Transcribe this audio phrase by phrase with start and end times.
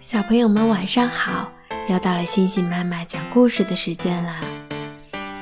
[0.00, 1.52] 小朋友们晚上好！
[1.86, 4.40] 又到了星星妈妈讲故事的时间啦。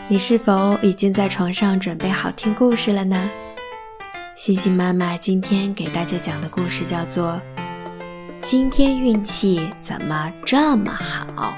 [0.08, 3.31] 你是否已经在床上准备好听故事了呢？
[4.35, 7.41] 星星妈妈今天给大家讲的故事叫做
[8.43, 11.54] 《今天运气怎么这么好》。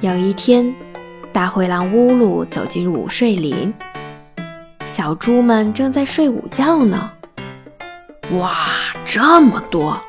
[0.00, 0.74] 有一天，
[1.34, 3.74] 大灰狼乌鲁走进午睡林，
[4.86, 7.10] 小猪们正在睡午觉呢。
[8.32, 8.54] 哇，
[9.04, 10.02] 这么多！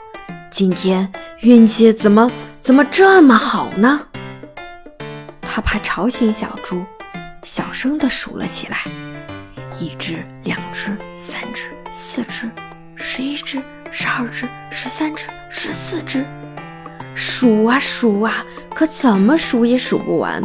[0.52, 2.31] 今天运气怎么
[2.62, 4.02] 怎么这么好呢？
[5.41, 6.84] 他怕吵醒小猪，
[7.44, 8.80] 小声地数了起来：
[9.80, 12.50] 一只，两只，三只，四只，
[12.95, 16.26] 十一只，十二只，十三只，十四只。
[17.14, 20.41] 数啊数啊，可怎么数也数不完。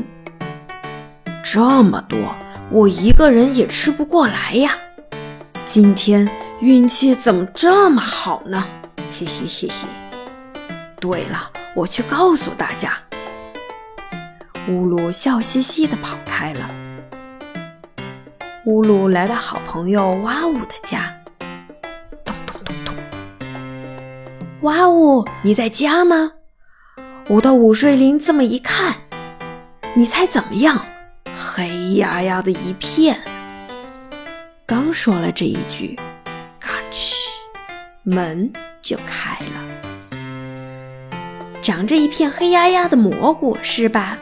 [1.44, 2.18] 这么多，
[2.70, 4.76] 我一个人也吃不过来呀。
[5.64, 6.28] 今天
[6.60, 8.64] 运气怎么这么好呢？
[9.12, 9.88] 嘿嘿嘿嘿。
[11.00, 12.98] 对了，我去告诉大家。
[14.68, 16.70] 乌鲁笑嘻嘻地跑开了。
[18.66, 21.14] 乌鲁来到好朋友哇呜的家，
[22.24, 22.94] 咚咚咚咚。
[24.60, 26.32] 哇呜，你在家吗？
[27.28, 28.94] 我到午睡林这么一看，
[29.94, 30.78] 你猜怎么样？
[31.34, 33.18] 黑压压的一片。
[34.66, 35.98] 刚说了这一句，
[36.58, 37.14] 嘎吱，
[38.02, 38.52] 门
[38.90, 39.62] 就开了。
[41.62, 44.18] 长着一片黑压压的蘑菇是吧？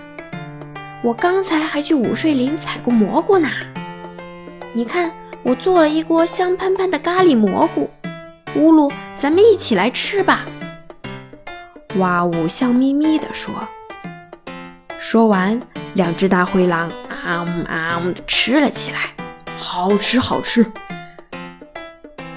[1.03, 3.49] 我刚才还去午睡林采过蘑菇呢。
[4.75, 5.11] 你看，
[5.43, 7.89] 我做了一锅香喷喷的咖喱蘑菇。
[8.57, 10.45] 乌鲁，咱们一起来吃吧。
[11.97, 13.55] 哇呜，笑眯眯地说。
[14.99, 15.59] 说完，
[15.95, 18.99] 两只大灰狼啊呜啊呜地吃了起来。
[19.57, 20.67] 好吃，好吃！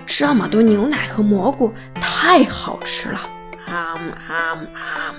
[0.06, 1.74] 这么多牛奶和蘑菇，
[2.22, 3.20] 太好吃了。
[3.66, 5.16] 啊啊啊！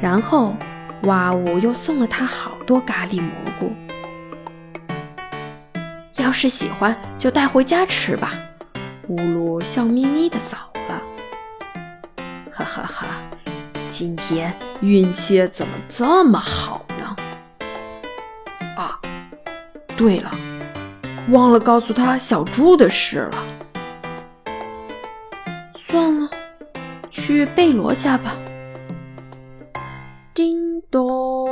[0.00, 0.54] 然后，
[1.02, 3.74] 哇呜又送了他好多咖喱蘑菇。
[6.14, 8.32] 要是喜欢，就带回家吃吧。
[9.08, 10.56] 乌鲁笑眯眯的走
[10.88, 11.02] 了。
[12.52, 13.06] 哈哈哈！
[13.90, 17.16] 今天运气怎么这么好呢？
[18.76, 19.00] 啊，
[19.96, 20.30] 对了，
[21.30, 23.44] 忘了告诉他小猪的事了。
[27.26, 28.36] 去贝罗家吧。
[30.32, 31.50] 叮咚！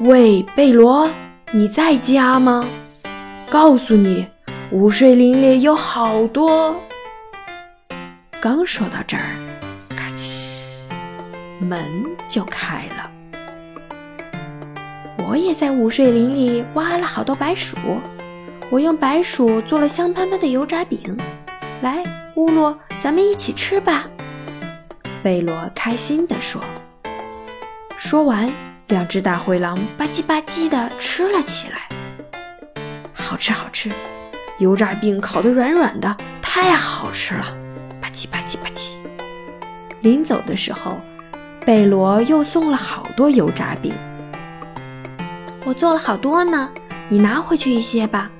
[0.00, 1.06] 喂，贝罗，
[1.52, 2.64] 你在家吗？
[3.50, 4.26] 告诉你，
[4.70, 6.74] 午睡林里有好多。
[8.40, 9.36] 刚说到这儿，
[9.90, 10.88] 咔嚓，
[11.58, 11.78] 门
[12.26, 13.10] 就开了。
[15.28, 17.76] 我也在午睡林里挖了好多白薯。
[18.70, 21.14] 我用白薯做了香喷喷的油炸饼，
[21.82, 22.02] 来，
[22.36, 24.06] 乌鲁，咱们一起吃吧。
[25.22, 26.62] 贝罗开心地说。
[27.96, 28.46] 说完，
[28.88, 31.88] 两只大灰狼吧唧吧唧地吃了起来。
[33.14, 33.90] 好吃，好吃！
[34.58, 37.44] 油炸饼烤得软软的，太好吃了！
[38.02, 38.96] 吧唧吧唧吧唧。
[40.02, 40.98] 临走的时候，
[41.64, 43.94] 贝罗又送了好多油炸饼。
[45.64, 46.68] 我做了好多呢，
[47.08, 48.30] 你拿回去一些吧。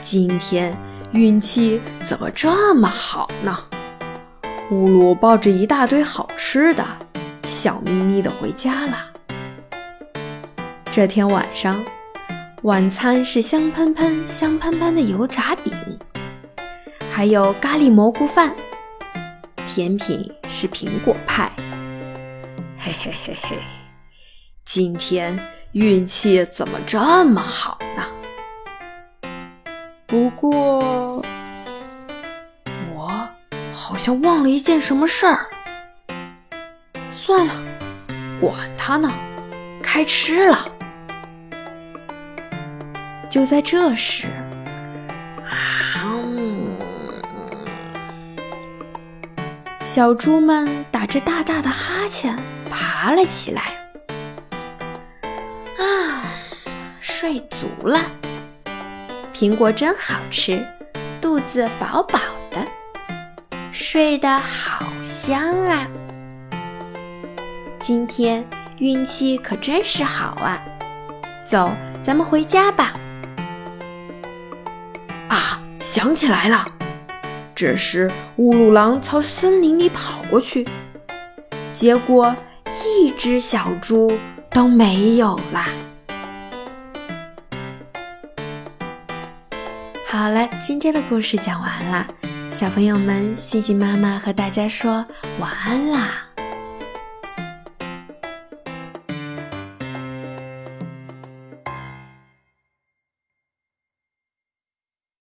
[0.00, 0.74] 今天
[1.12, 1.78] 运气
[2.08, 3.58] 怎么这么好呢？
[4.70, 6.82] 乌鲁抱着一大堆好吃的，
[7.46, 9.10] 笑眯眯的回家了。
[10.90, 11.84] 这天晚上，
[12.62, 15.74] 晚餐是香喷喷、香喷喷的油炸饼，
[17.10, 18.54] 还有咖喱蘑菇饭，
[19.68, 21.52] 甜品是苹果派。
[22.78, 23.58] 嘿嘿嘿嘿，
[24.64, 25.38] 今天
[25.72, 28.02] 运气怎么这么好呢？
[30.12, 31.24] 不过，
[32.92, 33.28] 我
[33.72, 35.46] 好像忘了一件什么事儿。
[37.14, 37.54] 算了，
[38.38, 39.10] 管他呢，
[39.82, 40.68] 开吃了。
[43.30, 44.26] 就在这时，
[45.48, 46.12] 啊！
[49.86, 52.38] 小猪们打着大大的哈欠
[52.70, 53.62] 爬了起来。
[55.78, 56.20] 啊，
[57.00, 57.98] 睡足了。
[59.42, 60.64] 苹果真好吃，
[61.20, 62.64] 肚子饱饱的，
[63.72, 65.84] 睡得好香啊！
[67.80, 68.44] 今天
[68.78, 70.62] 运气可真是好啊！
[71.44, 71.72] 走，
[72.04, 72.92] 咱们回家吧。
[75.26, 76.64] 啊，想起来了！
[77.52, 80.64] 这时乌鲁狼朝森林里跑过去，
[81.72, 82.32] 结果
[82.84, 84.16] 一只小猪
[84.50, 85.66] 都没有啦。
[90.12, 92.06] 好了，今天的故事讲完了，
[92.52, 95.02] 小朋友们，星星妈妈和大家说
[95.40, 96.31] 晚安啦。